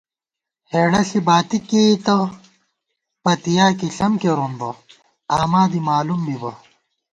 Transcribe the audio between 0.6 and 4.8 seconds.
ہېڑہ ݪی باتی کېئیتہ، پتِیا کی ݪم کېرون بہ،